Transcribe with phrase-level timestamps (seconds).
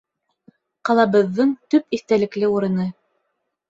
[0.91, 2.93] Ҡалабыҙҙың төп иҫтәлекле урыны